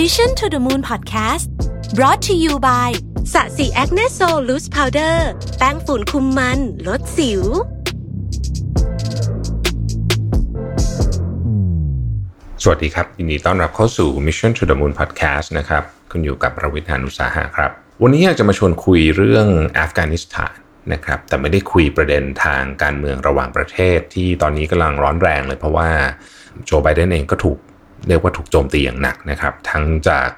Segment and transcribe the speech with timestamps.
[0.00, 1.46] Mission to the Moon Podcast
[1.98, 2.90] brought to you by
[3.32, 5.28] sasi Acne Sol Loose Powder
[5.58, 7.42] แป้งฝุ่นคุมมัน ลดสิว
[12.62, 17.70] สวัสดีครับ ยินดีต้อนรับเข้าสู่ Mission to the Moon Podcast นะครับ คุณอยู่กับผมรวิศ หาญอุตสาหะครับ
[18.02, 19.46] วันนี้อยากจะมาชวนคุยเรื่อง
[19.78, 20.56] อัฟกานิสถาน
[20.92, 25.88] นะครับ แต่ไม่ได้คุยประเด็นทางการเมืองระหว่างประเทศที่ตอนนี้กำลังร้อนแรงเลยเพราะว่า
[26.64, 27.58] โจไบเดนเองก็ถูก
[28.08, 30.28] เรียกว่าถูกโจมตีอย่างหนักนะครับ ทั้งจาก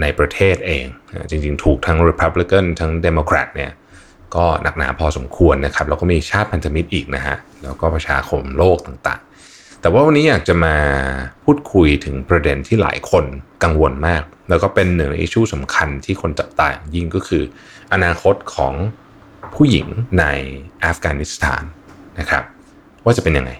[0.00, 0.84] ในประเทศเอง
[1.30, 3.70] จริงๆ ถูกทั้ง Republican ทั้ง Democrat เนี่ย
[4.36, 10.76] ก็หนักหนาพอสมควรนะครับ แล้วก็มีชาติพันธมิตรอีกนะฮะ แล้วก็ประชาคมโลกต่างๆ แต่ว่าวันนี้อยากจะมา
[11.44, 13.24] พูดคุยถึงประเด็นที่หลายคน
[13.64, 17.42] กังวลมาก แล้วก็เป็นหนึ่งในอิชชูสำคัญที่คนจับตายิ่งก็คือ
[17.92, 18.74] อนาคตของ
[19.54, 19.86] ผู้หญิง
[20.18, 20.24] ใน
[20.84, 21.62] อัฟกานิสถาน
[22.18, 22.42] นะครับ
[23.04, 23.52] ว่าจะเป็นยังไง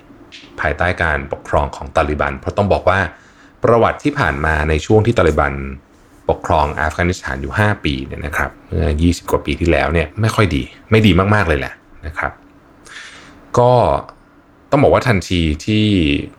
[0.61, 2.99] ภายใต้การปกครองของตาลิบัน เพราะต้องบอกว่า
[3.65, 5.53] ประวัติที่ผ่านมาในช่วงที่ตาลิบัน
[6.29, 11.73] ปกครองอัฟกานิสถานอยู่ 5 ปีเนี่ยนะครับเมื่อ 20 กว่าปีที่แล้วเนี่ยไม่ค่อยดีไม่ดีมาก ๆ เลยแหละ
[12.07, 12.32] นะครับ
[13.59, 13.73] ก็
[14.71, 15.85] ต้องบอกว่าทันทีที่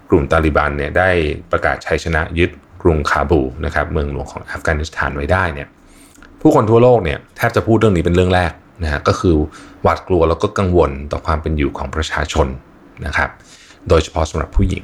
[0.09, 1.09] กลุ่มตาลิบันเนี่ยได้
[1.51, 5.67] ประกาศชัยชนะยึดกรุงคาบูนะครับเมืองหลวงของอัฟกานิสถานไว้ได้เนี่ย
[6.41, 8.51] ผู้คนทั่วโลกเนี่ยแทบจะพูดเรื่องนี้เป็นเรื่องแรก
[8.83, 9.35] นะฮะก็คือ
[9.83, 12.47] หวาดกลัวแล้วก็กังวลต่อความเป็นอยู่ของประชาชน
[13.05, 13.29] นะครับ
[13.89, 14.83] โดยเฉพาะสำหรับผู้หญิง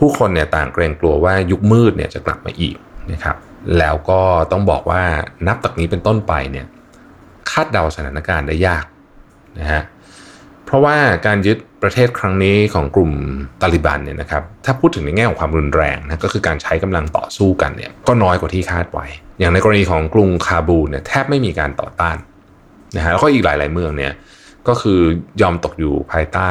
[0.00, 2.76] ผู้คนเนี่ยต่างเกรงกลัวว่ายุคมืดเนี่ยจะกลับมาอีก
[3.12, 3.36] นะครับ
[3.78, 4.20] แล้วก็
[4.52, 5.02] ต้องบอกว่า
[5.46, 6.66] นับจากนี้เป็นต้นไปเนี่ย
[7.50, 8.84] คาดเดาสถานการณ์ได้ยาก
[9.60, 9.82] นะฮะ
[10.64, 13.12] เพราะว่าการยึดประเทศครั้งนี้ของกลุ่ม
[13.62, 19.06] ตาลิบันเนี่ยนะครับถ้าพูดถึงในแง่ของความรุนแรงนะก็คือการใช้กำลังต่อสู้กันเนี่ยก็น้อยกว่าที่คาดไว้
[19.38, 22.16] อย่างในกรณีของกรุงคาบูเนี่ยแทบไม่มีการต่อต้าน
[22.96, 24.12] นะฮะแล้วก็อีกหลาย ๆ เมืองเนี่ย
[24.68, 25.00] ก็คือ
[25.42, 26.50] ยอมตกอยู่ภายใต้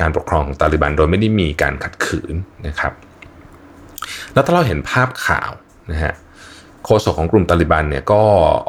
[0.00, 2.34] การปกครองของตาลิบันโดยไม่ได้มีการขัดขืน
[2.66, 2.92] นะครับ
[4.32, 5.50] แล้วถ้าเราเห็นภาพข่าว
[5.90, 6.14] นะฮะ
[6.84, 8.20] โฆษกของกลุ่มตาลิบันเนี่ยก็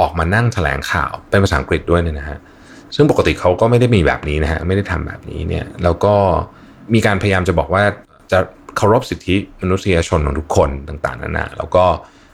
[0.02, 2.38] ออกมานั่งแถลงข่าวเป็นภาษาอังกฤษด้วยเนี่ยนะฮะ
[2.96, 6.14] ซึ่งปกติเขาก็ไม่ได้มีแบบนี้นะฮะไม่ได้ทำแบบนี้เนี่ยแล้วก็
[6.94, 7.84] มีการพยายามจะบอกว่า
[8.32, 8.40] จะ
[8.78, 11.86] เคารพสิทธิมนุษยชนของทุกคนต่างๆนานาแล้วก็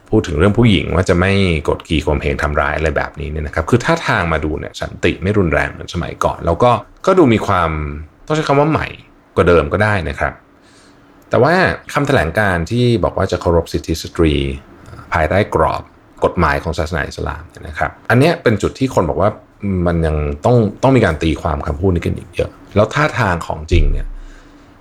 [0.09, 1.31] พูดถึงเรื่องผู้หญิงว่าจะไม่
[1.69, 6.71] กดขี่ข่มเหงทำร้ายอะไรแบบนี้เนี่ยนะครับ คือถ้าทางมาดูเนี่ยสันติไม่รุนแรงเหมือนสมัยก่อน แล้วก็
[7.05, 7.71] ก็ดูมีความ
[8.27, 8.87] ต้องใช้คำว่าใหม่
[9.35, 10.33] กว่าเดิมก็ได้นะครับ
[11.29, 11.53] แต่ว่า
[11.93, 14.33] คำแถลงการที่บอกว่าจะเคารพสิทธิสตรี
[15.13, 15.83] ภายใต้กรอบ
[16.25, 19.29] กฎหมายของศาสนาอิสลามนะครับ อันนี้เป็นจุดที่คนบอกว่า
[19.87, 20.15] มันยัง
[20.45, 24.07] ต้องต้องมีการตีความคำพูดนี้กันอีกเยอะ แล้วท่าทางของจริงเนี่ย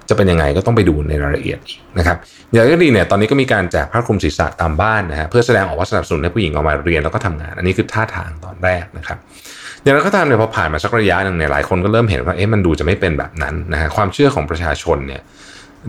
[0.09, 2.17] จะเป็นยังไงก็ต้องไปดูในรายละเอียดอีกนะครับ
[2.53, 9.19] อย่างก็ดีเนี่ยตอนนี้ก็มีการแจกผ้าคลุมศีรษะตามบ้านนะฮะเพื่อแสดงออกว่าสนับสนุนให้ผู้หญิงออกมาเรียนแล้วก็ทำงาน อันนี้คือท่าทางตอนแรกนะครับ
[9.83, 15.23] อย่างไรก็ตามเนี่ยพอผ่านมาสักระยะหนึ่งเนี่ยหลายคนก็เริ่มเห็นว่าเอ๊ะมันดูจะไม่เป็นแบบนั้นนะฮะความเชื่อของประชาชนเนี่ย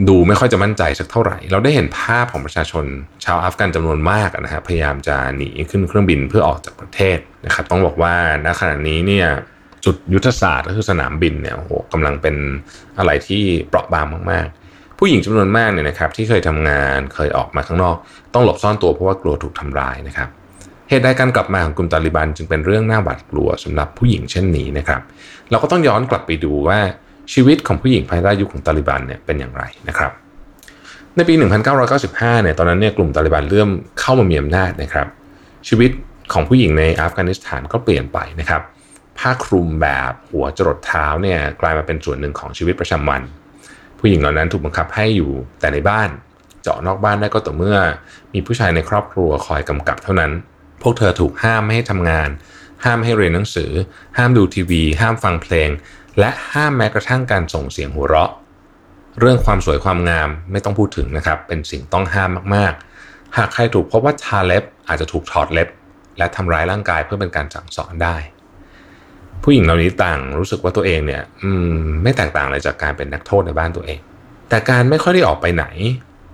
[0.07, 2.85] ดูไม่ค่อยจะมั่นใจสักเท่าไหร่ เราได้เห็นภาพของประชาชน
[3.25, 8.13] ชาวอัฟกันจำนวนมากนะฮะพยายามจะหนีขึ้นเครื่องบินเพื่อออกจากประเทศนะครับต้องบอกว่า
[8.45, 9.27] ณขณะนี้เนี่ย
[9.85, 12.35] จุดยุทธศาสตร์ก็คือสนามบินเนี่ยโอ้โหกำลังเป็น
[12.97, 17.95] อะไรที่เปราะบางมากๆ ผู้หญิงจำนวนมากเนี่ยนะครับที่เคยทำงานเคยออกมาข้างนอก
[18.33, 20.29] ต้องหลบซ่อนตัวเพราะว่ากลัวถูกทำร้ายนะครับ
[20.91, 25.01] เหตุใดการกลับมาของกลุ่มตาลิบันจึงเป็นเรื่องน่าหวาดกลัวสำหรับผู้หญิงเช่นนี้นะครับ
[25.49, 26.79] เราก็ต้องย้อนกลับไปดูว่า
[27.33, 30.11] ชีวิตของผู้หญิงภายใต้ยุคของตาลิบันเนี่ยเป็นอย่างไรนะครับ
[31.15, 31.33] ในปี
[31.87, 33.69] 1995 เนี่ยตอนนั้นเนี่ยกลุ่มตาลิบันเริ่ม
[33.99, 35.07] เข้ามามีอำนาจนะครับ
[35.67, 35.91] ชีวิต
[36.33, 38.61] ของผู้หญิงในอัฟกานิสถานก็เปลี่ยนไปนะครับ
[39.17, 43.21] ผ้าคลุมแบบหัวจรดเท้าเนี่ยกลายมาเป็นส่วนหนึ่งของชีวิตประจำวัน
[43.99, 46.09] ผู้หญิงเหล่านั้นถูกบังคับให้อยู่แต่ในบ้าน
[46.61, 47.77] เจาะนอกบ้านได้ก็ต่อเมื่อ
[48.33, 50.31] มีผู้ชายในครอบครัวคอยกำกับเท่านั้น
[50.81, 52.29] พวกเธอถูกห้ามไม่ให้ทำงาน
[52.85, 53.71] ห้ามให้เรียนหนังสือ
[54.17, 55.69] ห้ามดูทีวี ห้ามฟังเพลง
[56.19, 58.31] และห้ามแม้กระทั่งการส่งเสียงหัวเราะ
[59.19, 65.69] เรื่องความสวยความงามไม่ต้องพูดถึงนะครับ เป็นสิ่งต้องห้ามมากๆ หากใครถูกพบว่าทาเล็บอาจจะถูกถอดเล็บ
[66.17, 68.15] และทำร้ายร่างกายเพื่อเป็นการสั่งสอนได้
[69.43, 71.23] ผู้หญิงเหล่านี้ต่างรู้สึกว่าตัวเองเนี่ย
[72.03, 73.99] ไม่แตกต่างเลยจากการเป็นนักโทษในบ้านตัวเอง
[74.49, 75.65] แต่การไม่ค่อยได้ออกไปไหน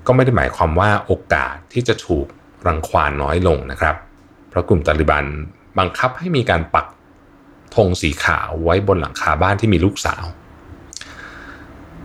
[0.07, 2.25] ก็ไม่ได้หมายความว่าโอกาสที่จะถูก
[2.67, 3.95] รังควานน้อยลงนะครับ
[4.57, 5.25] ราะกลุ่มตาลิบัน
[5.79, 6.87] บังคับให้มีการปัก
[7.75, 10.25] ธงสีขาวไว้บนหลังคาบ้านที่มีลูกสาว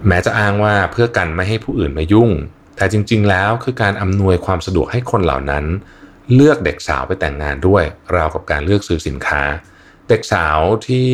[0.06, 2.30] แม้จะอ้างว่าเพื่อกันไม่ให้ผู้อื่นมายุ่ง
[2.76, 5.64] แต่จริง ๆ แล้วคือการอำนวยความสะดวกให้คนเหล่านั้น
[6.34, 7.82] เลือกเด็กสาวไปแต่งงานด้วย
[8.16, 9.42] ราวกับการเลือกซื้อสินค้า
[10.08, 11.08] เด็กสาวที่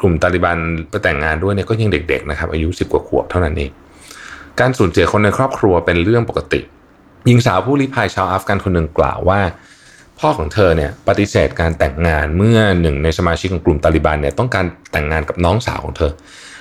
[0.00, 0.58] กลุ่มตาลิบัน
[0.90, 3.70] ไปแต่งงานด้วยเนี่ยก็ยังเด็ก ๆ นะครับ อายุสิบกว่าขวบเท่านั้นเอง
[4.60, 6.60] การสูญเสียคนในครอบครัวเป็นเรื่องปกติ
[7.26, 9.40] หญิงสาวผู้ลี้ภัยชาวอัฟกันคนหนึ่งกล่าวว่า
[10.20, 16.12] พ่อของเธอเนี่ยปฏิเสธการแต่งงานเมื่อหนึ่งในสมาชิกของกลุ่มตาลิบันเนี่ยต้องการแต่งงานกับน้องสาวของเธอ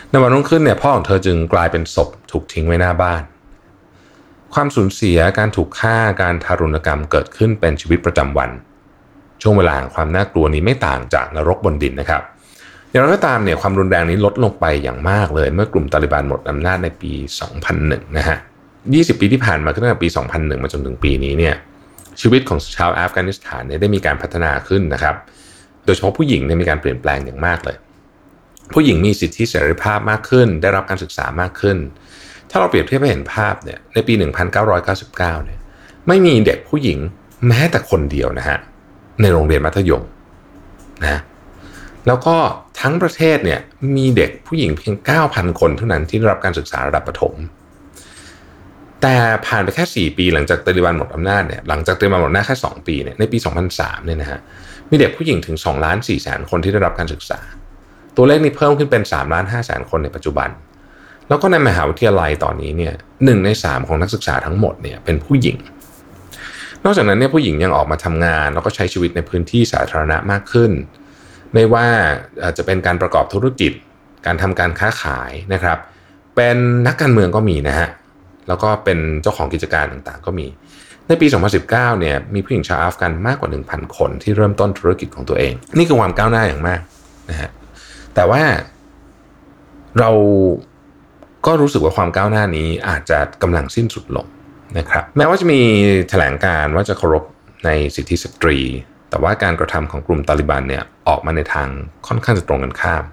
[0.10, 3.22] ในวันรุ่งขึ้นเนี่ยพ่อของเธอจึงกลายเป็นศพถูกทิ้งไว้หน้าบ้าน
[4.54, 8.50] ความสูญเสียการถูกฆ่าการทารุณกรรมเกิดขึ้นเป็นชีวิตประจำวัน
[9.42, 12.22] ช่วงเวลาความน่ากลัวนี้ไม่ต่างจากนรกบนดินนะครับ
[12.90, 17.12] อย่างไรก็ตามเนี่ยความรุนแรงนี้ลดลงไปอย่างมากเลย เมื่อกลุ่มตาลิบันหมดอำนาจในปี
[17.64, 18.38] 2001 นะฮะ
[18.80, 21.56] 20 ปีที่ผ่านมาตั้งแต่ปี 2001 มาจนถึงปีนี้เนี่ย
[22.22, 25.16] ชีวิตของชาวอัฟกานิสถานเนี่ยได้มีการพัฒนาขึ้นนะครับ
[25.86, 27.78] โดยเฉพาะผู้หญิงเนี่ยมีการเปลี่ยนแปลงอย่างมากเลย
[28.74, 31.78] ผู้หญิงมีสิทธิเสรีภาพมากขึ้น ได้รับการศึกษามากขึ้น
[32.50, 35.60] ถ้าเราเปรียบเทียบให้เห็นภาพเนี่ยในปี 1999 เนี่ย
[36.08, 37.00] ไม่มีเด็กผู้หญิง
[37.48, 38.60] แม้แต่คนเดียวนะฮะ
[39.22, 40.04] ในโรงเรียนมัธยม
[41.04, 41.20] นะ
[42.08, 42.36] แล้วก็
[42.82, 43.60] ทั้งประเทศเนี่ย
[43.96, 44.94] มีเด็กผู้หญิงเพียง
[45.28, 47.34] 9,000 คนเท่านั้นที่ได้รับการศึกษาระดับประถม
[49.04, 49.16] แต่
[49.48, 53.38] ผ่านไปแค่ 4 ปีหลังจากตาลิบันหมดอำนาจเนี่ยหลังจากตาลิบันหมดอำนาจแค่ 2 ปีเนี่ยในปี
[53.72, 54.40] 2003เนี่ยนะฮะ
[54.90, 57.40] มีเด็กผู้หญิงถึง2ล้าน4แสนคนที่ได้รับการศึกษา
[58.18, 60.50] ตัวเลขนี้เพิ่มขึ้นเป็น3ล้าน5แสนคนในปัจจุบัน
[61.28, 62.94] แล้วก็ในมหาวิทยาลัยตอนนี้เนี่ย
[63.26, 65.58] หนึ่งใน 3 ของนักศึกษาทั้งหมดเนี่ยเป็นผู้หญิง
[66.84, 70.72] นอกจากนั้นเนี่ยผู้หญิงยังออกมาทำงาน แล้วก็ใช้ชีวิตในพื้นที่สาธารณะมากขึ้น
[71.54, 71.88] ไม่ว่า
[72.58, 73.72] จะเป็นการประกอบธุรกิจ
[74.26, 75.78] การทำการค้าขายนะครับ
[76.36, 76.58] เป็น
[76.88, 77.90] นักการเมืองก็มีนะฮะ
[78.48, 80.48] แล้วก็เป็นเจ้าของกิจการต่างๆ ก็มี
[81.08, 81.28] ในปี
[81.64, 86.82] 2019 เนี่ยมีผู้หญิงชาวอัฟกันมากกว่า 1,000 คนที่เริ่มต้นธุรกิจของตัวเอง นี่คือความก้าวหน้าอย่างมาก
[87.30, 87.50] นะฮะ
[88.16, 88.42] แต่ว่า
[90.00, 90.12] เรา
[91.46, 94.28] ก็รู้สึกว่าความก้าวหน้านี้อาจจะกำลังสิ้นสุดลง
[94.78, 95.60] นะครับแม้ว่าจะมี
[96.10, 97.24] แถลงการว่าจะเคารพ
[97.66, 98.58] ในสิทธิสตรี
[99.10, 101.70] แต่ว่าการกระทำของกลุ่มตาลิบันเนี่ยออกมาในทาง
[102.08, 103.04] ค่อนข้างจะตรงกันข้าม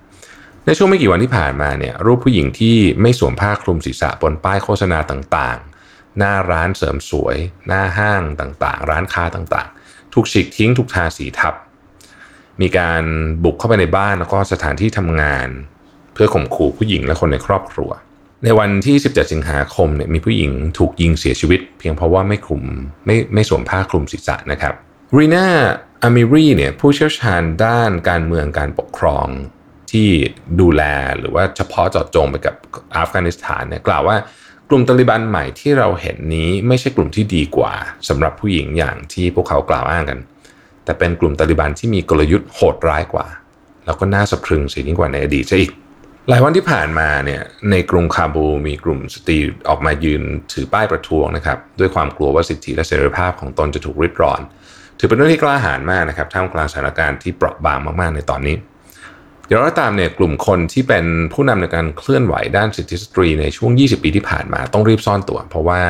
[0.71, 7.37] ในช่วงไม่กี่วันที่ผ่านมาเนี่ยรูปผู้หญิงที่ไม่สวมผ้าคลุมศีรษะบนป้ายโฆษณาต่างๆ หน้าร้านเสริมสวย
[7.67, 11.55] หน้าห้างต่างๆ ร้านค้าต่างๆ ถูกฉีกทิ้งถูกทาสีทับ
[12.61, 13.03] มีการ
[13.45, 15.49] บุกเข้าไปในบ้านแล้วก็สถานที่ทำงาน
[16.15, 17.91] เพื่อข่มขู่ผู้หญิงและคนในครอบครัว
[18.45, 22.63] ในวันที่ 17 สิงหาคมเนี่ยมีผู้หญิงถูกยิงเสียชีวิต เพียงเพราะว่าไม่คลุม
[23.07, 24.75] ไม่ไม่สวมผ้าคลุมศีรษะนะครับ
[25.17, 25.47] รีนา
[26.03, 29.29] อามิรีเนี่ยผู้เชี่ยวชาญด้านการเมืองการปกครอง
[29.91, 30.09] ที่
[30.61, 30.83] ดูแล
[31.19, 32.55] หรือว่าเฉพาะเจาะจงไปกับ
[32.97, 34.17] อัฟกานิสถานเนี่ยกล่าวว่า
[34.69, 37.73] กลุ่มตาลิบันใหม่ที่เราเห็นนี้ไม่ใช่กลุ่มที่ดีกว่า
[38.09, 40.19] สำหรับผู้หญิงอย่างที่พวกเขากล่าวอ้างกัน
[40.85, 43.27] แต่เป็นกลุ่มตาลิบันที่มีกลยุทธ์โหดร้ายกว่า
[43.87, 45.73] แล้วก็น่าสะพรึงสียิ่งกว่าในอดีตซะอีก
[46.29, 49.39] หลายวันที่ผ่านมาเนี่ยในกรุงคาบูมีกลุ่มสตรี
[49.69, 50.23] ออกมายืน
[50.53, 54.41] ถือป้ายประท้วงนะครับด้วยความกลัวว่าสิทธิและเสรีภาพของตนจะถูกริดรอน
[54.99, 58.57] ถือเป็นเรื่องที่กล้าหาญมากนะครับท่ามกลางสถานการณ์ที่เปราะบางมากๆในตอนนี้
[59.51, 65.81] เดี๋ยวเราตามเนี่ยกลุ่มคนที่เป็นผู้นำในการเคลื่อนไหวด้านสิทธิสตรีในช่วง 20 ปีที่ผ่านมาต้องรีบซ่อนตัว เพราะว่า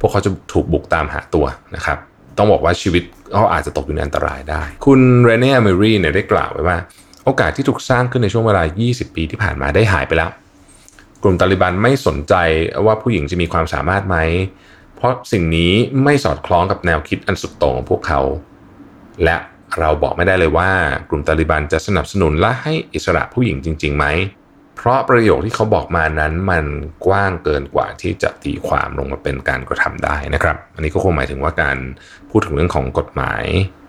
[0.00, 1.46] พวกเขาจะถูกบุกตามหาตัว
[1.76, 1.98] นะครับ
[2.38, 3.02] ต้องบอกว่าชีวิต
[3.32, 6.78] เขาอาจจะตกอยู่ในอันตรายได้ คุณเรเน่เมรีเนี่ยได้กล่าวไว้ว่า
[7.24, 10.30] โอกาสที่ถูกสร้างขึ้นในช่วงเวลา 20 ปีที่ผ่านมาได้หายไปแล้ว
[11.22, 12.34] กลุ่มตาลิบันไม่สนใจ
[12.86, 14.16] ว่าผู้หญิงจะมีความสามารถไหม
[14.96, 15.72] เพราะสิ่งนี้
[16.04, 18.20] ไม่สอดคล้องกับแนวคิดอันสุดโต่งของพวกเขา
[19.24, 19.36] และ
[19.80, 20.70] เราบอกไม่ได้เลยว่า
[21.08, 24.06] กลุ่มตาลิบันจะสนับสนุนและให้อิสระผู้หญิงจริงๆไหม
[24.76, 26.64] เพราะประโยคที่เขาบอกมานั้นมัน
[27.06, 31.76] กว้างเกินกว่าที่จะตีความลงมาเป็นการกระทำได้นะครับ อันนี้ก็คงหมายถึงว่าการ
[32.30, 33.44] พูดถึงเรื่องของกฎหมาย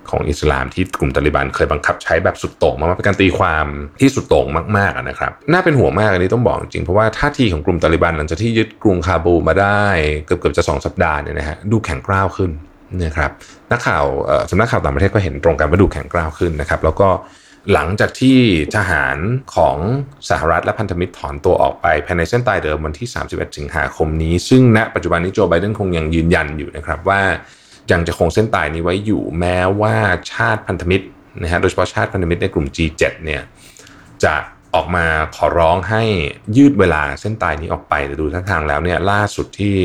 [0.10, 3.66] ของอิสลามที่กลุ่มตาลิบันเคยบังคับใช้แบบสุดโต่งมาเป็นการตีความ
[4.02, 4.48] ที่สุดโต่ง
[4.78, 9.84] มากๆนะครับ น่าเป็นห่วงมากอันนี้ต้องบอกจริงเพราะว่าท่าทีของกลุ่มตาลิบันหลังจากที่ยึดกรุงคาบูมาได้
[10.26, 12.52] เกือบเกือบจะสองสัปดาห์เนี่ยนะฮะดูแข็งกร้าวขึ้น
[13.04, 13.32] นะครับ
[13.72, 14.06] นักข่าว
[14.50, 17.10] สำนักข่าวต่างประเทศก็เห็นตรงกันว่าดูแข็งกร้าวขึ้นนะครับ แล้วก็
[17.74, 18.38] หลังจากที่
[18.76, 19.18] ทหาร
[19.56, 19.78] ของ
[20.30, 27.22] สหรัฐและพันธมิตรถอนตัวออกไปภายในเส้นตายเดิมวันที่ 31 สิงหาคมนี้ ซึ่งณปัจจุบันนี้โจไบเดนคงยังยืนยันอยู่นะครับว่า
[27.92, 29.96] ยังจะคงเส้นตายนี้ไว้อยู่แม้ว่า
[30.32, 31.06] ชาติพันธมิตร
[31.42, 33.42] นะฮะโดยเฉพาะชาติพันธมิตรในกลุ่ม G7 เนี่ย
[34.24, 34.34] จะ
[34.76, 36.04] ออกมาขอร้องให้
[36.58, 39.76] ยืดเวลาเส้นตายนี้ออกไปแต่ดูท่าทางแล้วเนี่ยล่าสุดที่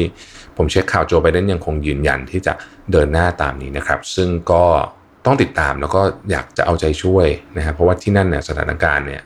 [0.57, 2.53] ผมเช็คข่าวโจไบเดนยังคงยืนยันที่จะ
[2.93, 4.65] เดินหน้าตามนี้นะครับ ซึ่งก็
[5.27, 7.27] ต้องติดตามแล้วก็อยากจะเอาใจช่วย
[7.57, 9.23] นะครับเพราะว่าที่นั่นเนี่ยสถานการณ์เนี่ย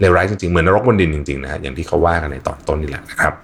[0.00, 3.34] เลวร้ายจริงๆ เหมือนนรกบนดินจริงๆนะฮะอย่างที่เขาว่ากันในตอนต้นนี่แหละนะครับ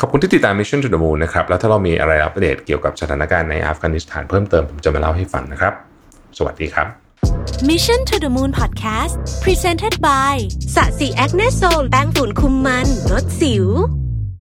[0.00, 5.72] ขอบคุณที่ติดตาม Mission to the Moon นะครับ แล้วถ้าเรามีอะไรอัปเดตเกี่ยวกับสถานการณ์ในอัฟกานิสถานเพิ่มเติมผมจะมาเล่าให้ฟังนะครับ
[6.38, 6.86] สวัสดีครับ
[7.70, 9.14] Mission to the Moon Podcast
[9.44, 10.34] Presented by
[10.74, 13.66] sasi Acne Sol แป้งฝุ่นคุมมันลดสิว